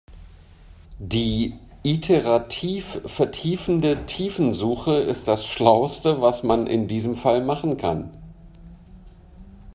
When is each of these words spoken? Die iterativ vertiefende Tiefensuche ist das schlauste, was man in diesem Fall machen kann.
Die 0.97 1.59
iterativ 1.83 3.01
vertiefende 3.05 4.07
Tiefensuche 4.07 4.95
ist 4.95 5.27
das 5.27 5.45
schlauste, 5.45 6.21
was 6.21 6.41
man 6.41 6.65
in 6.65 6.87
diesem 6.87 7.15
Fall 7.15 7.43
machen 7.43 7.77
kann. 7.77 8.09